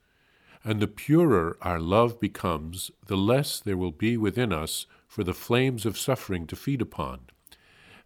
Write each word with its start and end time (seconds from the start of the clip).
And 0.62 0.80
the 0.80 0.86
purer 0.86 1.56
our 1.62 1.80
love 1.80 2.20
becomes, 2.20 2.90
the 3.06 3.16
less 3.16 3.58
there 3.58 3.76
will 3.76 3.92
be 3.92 4.16
within 4.16 4.52
us 4.52 4.86
for 5.08 5.24
the 5.24 5.32
flames 5.34 5.86
of 5.86 5.98
suffering 5.98 6.46
to 6.48 6.56
feed 6.56 6.82
upon 6.82 7.20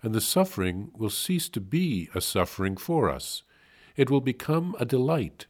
and 0.03 0.15
the 0.15 0.21
suffering 0.21 0.91
will 0.95 1.11
cease 1.11 1.49
to 1.51 1.61
be 1.61 2.09
a 2.15 2.21
suffering 2.21 2.77
for 2.77 3.11
us. 3.11 3.43
It 3.97 4.11
will 4.11 4.21
become 4.21 4.75
a 4.79 4.85
delight. 4.85 5.47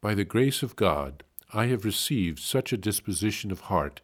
By 0.00 0.14
the 0.14 0.24
grace 0.24 0.62
of 0.62 0.76
God, 0.76 1.24
I 1.52 1.66
have 1.66 1.84
received 1.84 2.38
such 2.38 2.72
a 2.72 2.78
disposition 2.78 3.50
of 3.50 3.60
heart 3.60 4.00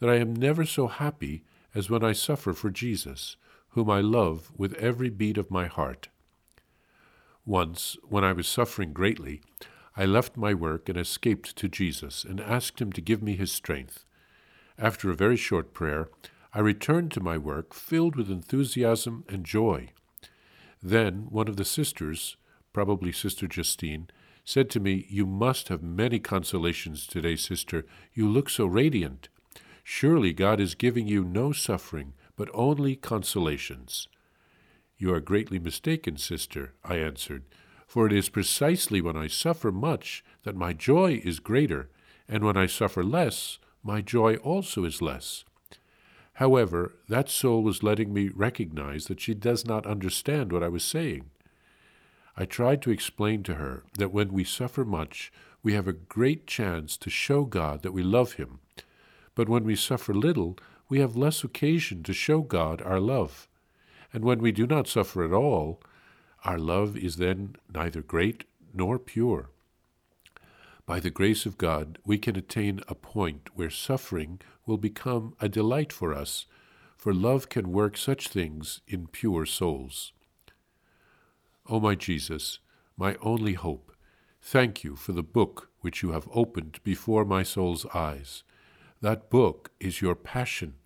that 0.00 0.10
I 0.10 0.16
am 0.16 0.34
never 0.34 0.64
so 0.64 0.86
happy 0.86 1.44
as 1.74 1.90
when 1.90 2.04
I 2.04 2.12
suffer 2.12 2.52
for 2.52 2.70
Jesus, 2.70 3.36
whom 3.70 3.90
I 3.90 4.00
love 4.00 4.50
with 4.56 4.74
every 4.74 5.10
beat 5.10 5.38
of 5.38 5.50
my 5.50 5.66
heart. 5.66 6.08
Once, 7.44 7.96
when 8.02 8.24
I 8.24 8.32
was 8.32 8.46
suffering 8.46 8.92
greatly, 8.92 9.40
I 9.96 10.04
left 10.04 10.36
my 10.36 10.54
work 10.54 10.88
and 10.88 10.98
escaped 10.98 11.56
to 11.56 11.68
Jesus 11.68 12.24
and 12.24 12.40
asked 12.40 12.80
him 12.80 12.92
to 12.92 13.00
give 13.00 13.22
me 13.22 13.36
his 13.36 13.50
strength. 13.50 14.04
After 14.78 15.10
a 15.10 15.16
very 15.16 15.36
short 15.36 15.72
prayer, 15.72 16.08
I 16.54 16.60
returned 16.60 17.12
to 17.12 17.20
my 17.20 17.36
work 17.36 17.74
filled 17.74 18.16
with 18.16 18.30
enthusiasm 18.30 19.24
and 19.28 19.44
joy. 19.44 19.90
Then 20.82 21.26
one 21.30 21.48
of 21.48 21.56
the 21.56 21.64
sisters, 21.64 22.36
probably 22.72 23.12
Sister 23.12 23.46
Justine, 23.46 24.08
said 24.44 24.70
to 24.70 24.80
me, 24.80 25.06
You 25.10 25.26
must 25.26 25.68
have 25.68 25.82
many 25.82 26.18
consolations 26.18 27.06
today, 27.06 27.36
sister. 27.36 27.84
You 28.14 28.28
look 28.28 28.48
so 28.48 28.64
radiant. 28.64 29.28
Surely 29.84 30.32
God 30.32 30.58
is 30.58 30.74
giving 30.74 31.06
you 31.06 31.22
no 31.22 31.52
suffering, 31.52 32.14
but 32.34 32.48
only 32.54 32.96
consolations. 32.96 34.08
You 34.96 35.12
are 35.12 35.20
greatly 35.20 35.58
mistaken, 35.58 36.16
sister, 36.16 36.72
I 36.82 36.96
answered, 36.96 37.44
for 37.86 38.06
it 38.06 38.12
is 38.12 38.28
precisely 38.28 39.00
when 39.00 39.16
I 39.16 39.26
suffer 39.26 39.70
much 39.70 40.24
that 40.44 40.56
my 40.56 40.72
joy 40.72 41.20
is 41.24 41.40
greater, 41.40 41.90
and 42.26 42.42
when 42.42 42.56
I 42.56 42.66
suffer 42.66 43.04
less, 43.04 43.58
my 43.82 44.00
joy 44.00 44.36
also 44.36 44.84
is 44.84 45.02
less. 45.02 45.44
However, 46.38 46.94
that 47.08 47.28
soul 47.28 47.64
was 47.64 47.82
letting 47.82 48.14
me 48.14 48.28
recognize 48.28 49.06
that 49.06 49.20
she 49.20 49.34
does 49.34 49.66
not 49.66 49.84
understand 49.88 50.52
what 50.52 50.62
I 50.62 50.68
was 50.68 50.84
saying. 50.84 51.30
I 52.36 52.44
tried 52.44 52.80
to 52.82 52.92
explain 52.92 53.42
to 53.42 53.56
her 53.56 53.82
that 53.98 54.12
when 54.12 54.32
we 54.32 54.44
suffer 54.44 54.84
much, 54.84 55.32
we 55.64 55.72
have 55.72 55.88
a 55.88 55.92
great 55.92 56.46
chance 56.46 56.96
to 56.98 57.10
show 57.10 57.42
God 57.42 57.82
that 57.82 57.92
we 57.92 58.04
love 58.04 58.34
Him. 58.34 58.60
But 59.34 59.48
when 59.48 59.64
we 59.64 59.74
suffer 59.74 60.14
little, 60.14 60.56
we 60.88 61.00
have 61.00 61.16
less 61.16 61.42
occasion 61.42 62.04
to 62.04 62.12
show 62.12 62.42
God 62.42 62.82
our 62.82 63.00
love. 63.00 63.48
And 64.12 64.22
when 64.22 64.38
we 64.38 64.52
do 64.52 64.64
not 64.64 64.86
suffer 64.86 65.24
at 65.24 65.32
all, 65.32 65.82
our 66.44 66.60
love 66.60 66.96
is 66.96 67.16
then 67.16 67.56
neither 67.74 68.00
great 68.00 68.44
nor 68.72 69.00
pure. 69.00 69.50
By 70.88 71.00
the 71.00 71.10
grace 71.10 71.44
of 71.44 71.58
God, 71.58 71.98
we 72.06 72.16
can 72.16 72.34
attain 72.34 72.80
a 72.88 72.94
point 72.94 73.50
where 73.54 73.68
suffering 73.68 74.40
will 74.64 74.78
become 74.78 75.34
a 75.38 75.46
delight 75.46 75.92
for 75.92 76.14
us, 76.14 76.46
for 76.96 77.12
love 77.12 77.50
can 77.50 77.72
work 77.72 77.98
such 77.98 78.28
things 78.28 78.80
in 78.88 79.06
pure 79.06 79.44
souls. 79.44 80.14
O 81.68 81.78
my 81.78 81.94
Jesus, 81.94 82.60
my 82.96 83.16
only 83.20 83.52
hope, 83.52 83.92
thank 84.40 84.82
you 84.82 84.96
for 84.96 85.12
the 85.12 85.22
book 85.22 85.68
which 85.82 86.02
you 86.02 86.12
have 86.12 86.26
opened 86.32 86.78
before 86.82 87.26
my 87.26 87.42
soul's 87.42 87.84
eyes. 87.92 88.42
That 89.02 89.28
book 89.28 89.70
is 89.78 90.00
your 90.00 90.14
passion, 90.14 90.76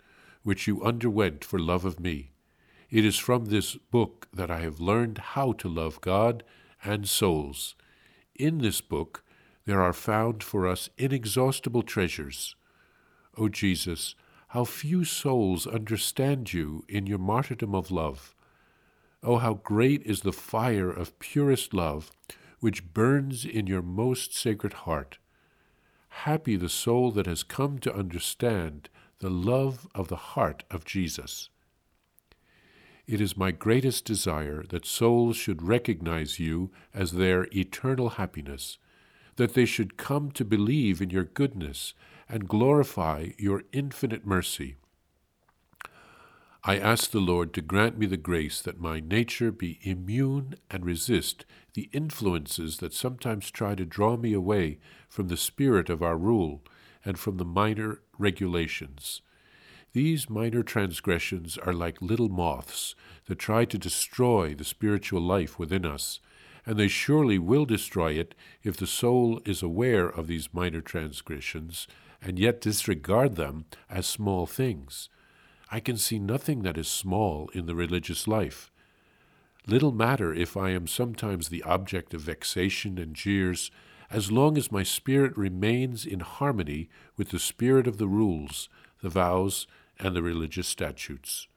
which 0.42 0.66
you 0.66 0.82
underwent 0.82 1.44
for 1.44 1.60
love 1.60 1.84
of 1.84 2.00
me. 2.00 2.32
It 2.90 3.04
is 3.04 3.18
from 3.18 3.44
this 3.44 3.76
book 3.76 4.26
that 4.34 4.50
I 4.50 4.62
have 4.62 4.80
learned 4.80 5.18
how 5.18 5.52
to 5.52 5.68
love 5.68 6.00
God 6.00 6.42
and 6.84 7.08
souls. 7.08 7.76
In 8.34 8.58
this 8.58 8.80
book, 8.80 9.22
there 9.64 9.80
are 9.80 9.92
found 9.92 10.42
for 10.42 10.66
us 10.66 10.88
inexhaustible 10.98 11.82
treasures. 11.82 12.56
O 13.36 13.48
Jesus, 13.48 14.14
how 14.48 14.64
few 14.64 15.04
souls 15.04 15.66
understand 15.66 16.52
you 16.52 16.84
in 16.88 17.06
your 17.06 17.18
martyrdom 17.18 17.74
of 17.74 17.90
love. 17.90 18.34
Oh, 19.22 19.38
how 19.38 19.54
great 19.54 20.02
is 20.02 20.20
the 20.20 20.32
fire 20.32 20.90
of 20.90 21.18
purest 21.18 21.72
love 21.72 22.10
which 22.60 22.92
burns 22.92 23.44
in 23.44 23.66
your 23.66 23.82
most 23.82 24.34
sacred 24.34 24.72
heart. 24.72 25.18
Happy 26.08 26.56
the 26.56 26.68
soul 26.68 27.10
that 27.10 27.26
has 27.26 27.42
come 27.42 27.78
to 27.78 27.94
understand 27.94 28.88
the 29.20 29.30
love 29.30 29.88
of 29.94 30.08
the 30.08 30.16
heart 30.16 30.64
of 30.70 30.84
Jesus. 30.84 31.48
It 33.06 33.20
is 33.20 33.36
my 33.36 33.50
greatest 33.50 34.04
desire 34.04 34.62
that 34.68 34.86
souls 34.86 35.36
should 35.36 35.62
recognize 35.62 36.38
you 36.38 36.70
as 36.94 37.12
their 37.12 37.48
eternal 37.52 38.10
happiness 38.10 38.78
that 39.36 39.54
they 39.54 39.64
should 39.64 39.96
come 39.96 40.30
to 40.32 40.44
believe 40.44 41.00
in 41.00 41.10
your 41.10 41.24
goodness 41.24 41.94
and 42.28 42.48
glorify 42.48 43.28
your 43.38 43.64
infinite 43.72 44.26
mercy. 44.26 44.76
I 46.64 46.78
ask 46.78 47.10
the 47.10 47.18
Lord 47.18 47.52
to 47.54 47.60
grant 47.60 47.98
me 47.98 48.06
the 48.06 48.16
grace 48.16 48.60
that 48.62 48.78
my 48.78 49.00
nature 49.00 49.50
be 49.50 49.80
immune 49.82 50.54
and 50.70 50.84
resist 50.84 51.44
the 51.74 51.90
influences 51.92 52.76
that 52.76 52.94
sometimes 52.94 53.50
try 53.50 53.74
to 53.74 53.84
draw 53.84 54.16
me 54.16 54.32
away 54.32 54.78
from 55.08 55.26
the 55.26 55.36
spirit 55.36 55.90
of 55.90 56.02
our 56.02 56.16
rule 56.16 56.62
and 57.04 57.18
from 57.18 57.38
the 57.38 57.44
minor 57.44 58.00
regulations. 58.16 59.22
These 59.92 60.30
minor 60.30 60.62
transgressions 60.62 61.58
are 61.58 61.74
like 61.74 62.00
little 62.00 62.28
moths 62.28 62.94
that 63.26 63.40
try 63.40 63.64
to 63.64 63.76
destroy 63.76 64.54
the 64.54 64.64
spiritual 64.64 65.20
life 65.20 65.58
within 65.58 65.84
us 65.84 66.20
and 66.64 66.78
they 66.78 66.88
surely 66.88 67.38
will 67.38 67.64
destroy 67.64 68.12
it 68.12 68.34
if 68.62 68.76
the 68.76 68.86
soul 68.86 69.40
is 69.44 69.62
aware 69.62 70.08
of 70.08 70.26
these 70.26 70.54
minor 70.54 70.80
transgressions 70.80 71.86
and 72.20 72.38
yet 72.38 72.60
disregard 72.60 73.36
them 73.36 73.64
as 73.90 74.06
small 74.06 74.46
things. 74.46 75.08
I 75.70 75.80
can 75.80 75.96
see 75.96 76.18
nothing 76.18 76.62
that 76.62 76.78
is 76.78 76.88
small 76.88 77.48
in 77.52 77.66
the 77.66 77.74
religious 77.74 78.28
life. 78.28 78.70
Little 79.66 79.92
matter 79.92 80.32
if 80.34 80.56
I 80.56 80.70
am 80.70 80.86
sometimes 80.86 81.48
the 81.48 81.62
object 81.62 82.14
of 82.14 82.20
vexation 82.20 82.98
and 82.98 83.14
jeers, 83.14 83.70
as 84.10 84.30
long 84.30 84.58
as 84.58 84.70
my 84.70 84.82
spirit 84.82 85.36
remains 85.36 86.04
in 86.04 86.20
harmony 86.20 86.90
with 87.16 87.30
the 87.30 87.38
spirit 87.38 87.86
of 87.86 87.98
the 87.98 88.08
rules, 88.08 88.68
the 89.02 89.08
vows, 89.08 89.66
and 89.98 90.14
the 90.14 90.22
religious 90.22 90.68
statutes. 90.68 91.48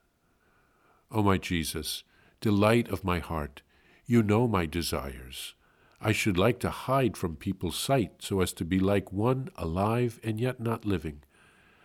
O 1.12 1.22
my 1.22 1.38
Jesus, 1.38 2.04
delight 2.42 2.88
of 2.90 3.04
my 3.04 3.20
heart, 3.20 3.62
you 4.06 4.22
know 4.22 4.48
my 4.48 4.66
desires. 4.66 5.56
I 6.00 6.12
should 6.12 6.38
like 6.38 6.60
to 6.60 6.70
hide 6.70 7.18
from 7.18 7.36
people's 7.36 7.78
sight 7.78 8.14
so 8.20 8.42
as 8.42 8.54
to 8.54 8.66
be 8.66 8.80
like 8.80 9.12
one 9.12 9.50
alive 9.56 10.20
and 10.24 10.40
yet 10.40 10.60
not 10.60 10.86
living. 10.86 11.24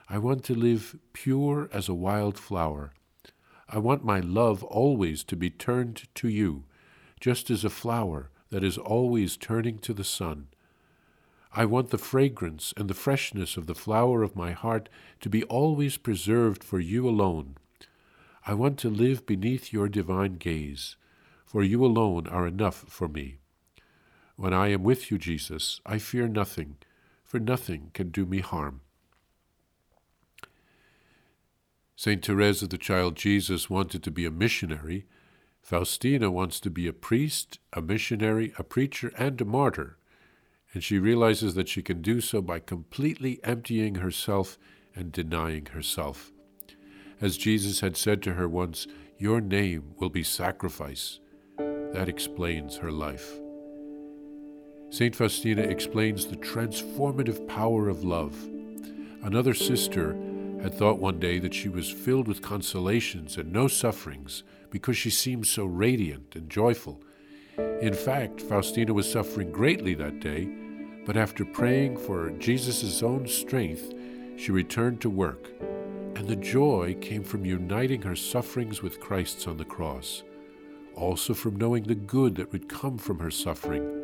I 0.08 0.18
want 0.18 0.44
to 0.44 0.54
live 0.54 0.96
pure 1.12 1.70
as 1.72 1.88
a 1.88 1.94
wild 1.94 2.38
flower. 2.38 2.92
I 3.68 3.78
want 3.78 4.04
my 4.04 4.20
love 4.20 4.64
always 4.64 5.22
to 5.24 5.36
be 5.36 5.48
turned 5.48 6.08
to 6.16 6.28
you, 6.28 6.64
just 7.20 7.50
as 7.50 7.64
a 7.64 7.70
flower 7.70 8.30
that 8.50 8.64
is 8.64 8.76
always 8.76 9.36
turning 9.36 9.78
to 9.78 9.94
the 9.94 10.04
sun. 10.04 10.48
I 11.52 11.64
want 11.64 11.90
the 11.90 11.98
fragrance 11.98 12.74
and 12.76 12.90
the 12.90 12.94
freshness 12.94 13.56
of 13.56 13.66
the 13.66 13.74
flower 13.74 14.22
of 14.22 14.36
my 14.36 14.52
heart 14.52 14.88
to 15.20 15.28
be 15.28 15.44
always 15.44 15.96
preserved 15.96 16.62
for 16.62 16.80
you 16.80 17.08
alone. 17.08 17.56
I 18.46 18.54
want 18.54 18.78
to 18.80 18.90
live 18.90 19.26
beneath 19.26 19.72
your 19.72 19.88
divine 19.88 20.34
gaze, 20.34 20.96
for 21.50 21.64
you 21.64 21.84
alone 21.84 22.28
are 22.28 22.46
enough 22.46 22.84
for 22.86 23.08
me. 23.08 23.38
When 24.36 24.54
I 24.54 24.68
am 24.68 24.84
with 24.84 25.10
you, 25.10 25.18
Jesus, 25.18 25.80
I 25.84 25.98
fear 25.98 26.28
nothing, 26.28 26.76
for 27.24 27.40
nothing 27.40 27.90
can 27.92 28.10
do 28.10 28.24
me 28.24 28.38
harm. 28.38 28.82
St. 31.96 32.24
Therese 32.24 32.62
of 32.62 32.70
the 32.70 32.78
Child 32.78 33.16
Jesus 33.16 33.68
wanted 33.68 34.04
to 34.04 34.12
be 34.12 34.24
a 34.24 34.30
missionary. 34.30 35.06
Faustina 35.60 36.30
wants 36.30 36.60
to 36.60 36.70
be 36.70 36.86
a 36.86 36.92
priest, 36.92 37.58
a 37.72 37.82
missionary, 37.82 38.52
a 38.56 38.62
preacher, 38.62 39.12
and 39.18 39.40
a 39.40 39.44
martyr. 39.44 39.98
And 40.72 40.84
she 40.84 41.00
realizes 41.00 41.54
that 41.54 41.68
she 41.68 41.82
can 41.82 42.00
do 42.00 42.20
so 42.20 42.40
by 42.40 42.60
completely 42.60 43.40
emptying 43.42 43.96
herself 43.96 44.56
and 44.94 45.10
denying 45.10 45.66
herself. 45.66 46.30
As 47.20 47.36
Jesus 47.36 47.80
had 47.80 47.96
said 47.96 48.22
to 48.22 48.34
her 48.34 48.48
once, 48.48 48.86
Your 49.18 49.40
name 49.40 49.94
will 49.98 50.10
be 50.10 50.22
sacrifice. 50.22 51.18
That 51.92 52.08
explains 52.08 52.76
her 52.76 52.92
life. 52.92 53.38
St. 54.90 55.14
Faustina 55.14 55.62
explains 55.62 56.26
the 56.26 56.36
transformative 56.36 57.46
power 57.46 57.88
of 57.88 58.04
love. 58.04 58.34
Another 59.22 59.54
sister 59.54 60.14
had 60.62 60.74
thought 60.74 60.98
one 60.98 61.18
day 61.18 61.38
that 61.38 61.54
she 61.54 61.68
was 61.68 61.90
filled 61.90 62.28
with 62.28 62.42
consolations 62.42 63.36
and 63.36 63.52
no 63.52 63.68
sufferings 63.68 64.42
because 64.70 64.96
she 64.96 65.10
seemed 65.10 65.46
so 65.46 65.64
radiant 65.64 66.34
and 66.34 66.50
joyful. 66.50 67.02
In 67.80 67.94
fact, 67.94 68.40
Faustina 68.40 68.92
was 68.92 69.10
suffering 69.10 69.50
greatly 69.50 69.94
that 69.94 70.20
day, 70.20 70.48
but 71.06 71.16
after 71.16 71.44
praying 71.44 71.96
for 71.96 72.30
Jesus' 72.32 73.02
own 73.02 73.26
strength, 73.26 73.92
she 74.36 74.52
returned 74.52 75.00
to 75.00 75.10
work, 75.10 75.50
and 76.14 76.26
the 76.26 76.36
joy 76.36 76.96
came 77.00 77.22
from 77.22 77.44
uniting 77.44 78.02
her 78.02 78.16
sufferings 78.16 78.82
with 78.82 79.00
Christ's 79.00 79.46
on 79.46 79.56
the 79.56 79.64
cross, 79.64 80.22
also 81.00 81.34
from 81.34 81.56
knowing 81.56 81.84
the 81.84 81.94
good 81.94 82.36
that 82.36 82.52
would 82.52 82.68
come 82.68 82.98
from 82.98 83.18
her 83.18 83.30
suffering 83.30 84.00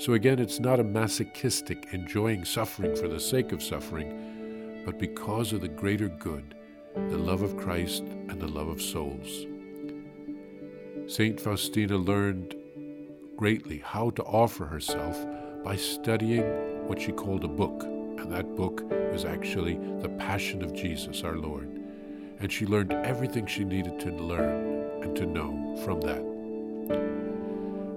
so 0.00 0.14
again, 0.14 0.38
it's 0.38 0.58
not 0.58 0.80
a 0.80 0.84
masochistic 0.84 1.88
enjoying 1.92 2.46
suffering 2.46 2.96
for 2.96 3.06
the 3.06 3.20
sake 3.20 3.52
of 3.52 3.62
suffering, 3.62 4.82
but 4.86 4.98
because 4.98 5.52
of 5.52 5.60
the 5.60 5.68
greater 5.68 6.08
good, 6.08 6.54
the 6.94 7.18
love 7.18 7.42
of 7.42 7.58
Christ 7.58 8.04
and 8.04 8.40
the 8.40 8.48
love 8.48 8.68
of 8.68 8.80
souls. 8.80 9.44
St. 11.06 11.38
Faustina 11.38 11.98
learned 11.98 12.56
greatly 13.36 13.82
how 13.84 14.08
to 14.12 14.22
offer 14.22 14.64
herself 14.64 15.18
by 15.62 15.76
studying 15.76 16.44
what 16.86 17.02
she 17.02 17.12
called 17.12 17.44
a 17.44 17.48
book, 17.48 17.82
and 17.82 18.32
that 18.32 18.56
book 18.56 18.82
was 19.12 19.26
actually 19.26 19.74
the 20.00 20.16
Passion 20.18 20.64
of 20.64 20.72
Jesus, 20.72 21.24
our 21.24 21.36
Lord. 21.36 21.68
And 22.38 22.50
she 22.50 22.64
learned 22.64 22.94
everything 22.94 23.46
she 23.46 23.64
needed 23.64 24.00
to 24.00 24.12
learn 24.12 24.69
and 25.02 25.16
to 25.16 25.26
know 25.26 25.76
from 25.84 26.00
that. 26.02 26.30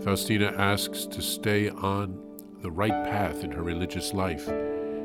Faustina 0.04 0.54
asks 0.58 1.06
to 1.06 1.22
stay 1.22 1.70
on 1.70 2.20
the 2.62 2.72
right 2.72 3.04
path 3.06 3.44
in 3.44 3.52
her 3.52 3.64
religious 3.64 4.14
life. 4.14 4.50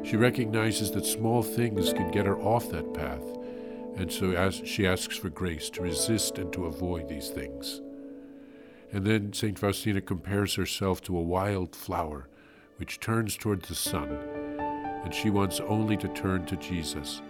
She 0.05 0.17
recognizes 0.17 0.91
that 0.93 1.07
small 1.07 1.43
things 1.43 1.93
can 1.93 2.11
get 2.11 2.27
her 2.27 2.41
off 2.41 2.71
that 2.71 2.95
path, 2.95 3.25
and 3.97 4.11
so 4.11 4.33
as 4.33 4.63
she 4.65 4.87
asks 4.87 5.17
for 5.17 5.29
grace 5.29 5.71
to 5.71 5.83
resist 5.83 6.39
and 6.39 6.53
to 6.53 6.67
avoid 6.67 7.09
these 7.09 7.31
things. 7.31 7.81
And 8.93 9.05
then 9.05 9.33
St. 9.33 9.59
Faustina 9.59 10.01
compares 10.01 10.55
herself 10.55 11.03
to 11.03 11.17
a 11.17 11.23
wild 11.23 11.77
flower 11.77 12.29
which 12.79 13.01
turns 13.01 13.37
toward 13.37 13.63
the 13.63 13.75
sun, 13.75 14.09
and 15.05 15.13
she 15.13 15.31
wants 15.31 15.61
only 15.61 15.97
to 15.97 16.09
turn 16.09 16.47
to 16.47 16.57
Jesus. 16.57 17.21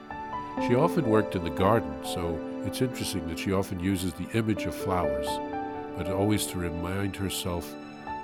She 0.66 0.74
often 0.74 1.08
worked 1.08 1.36
in 1.36 1.44
the 1.44 1.50
garden, 1.50 1.92
so 2.04 2.38
it's 2.64 2.82
interesting 2.82 3.28
that 3.28 3.38
she 3.38 3.52
often 3.52 3.80
uses 3.80 4.12
the 4.14 4.28
image 4.36 4.64
of 4.64 4.74
flowers 4.74 5.28
but 5.98 6.08
always 6.12 6.46
to 6.46 6.58
remind 6.58 7.16
herself 7.16 7.74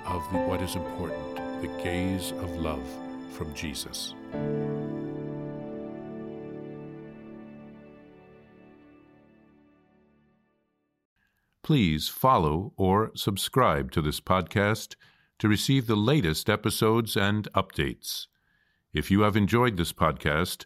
of 0.07 0.23
the, 0.31 0.37
what 0.39 0.61
is 0.61 0.75
important 0.75 1.35
the 1.61 1.67
gaze 1.83 2.31
of 2.31 2.49
love 2.55 2.87
from 3.33 3.53
Jesus. 3.53 4.13
Please 11.63 12.07
follow 12.07 12.71
or 12.77 13.11
subscribe 13.15 13.91
to 13.91 14.01
this 14.01 14.21
podcast 14.21 14.95
to 15.39 15.49
receive 15.49 15.87
the 15.87 15.95
latest 15.95 16.49
episodes 16.49 17.17
and 17.17 17.51
updates. 17.53 18.27
If 18.93 19.11
you 19.11 19.21
have 19.21 19.35
enjoyed 19.35 19.75
this 19.75 19.91
podcast, 19.91 20.65